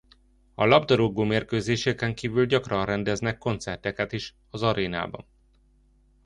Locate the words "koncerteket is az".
3.37-4.61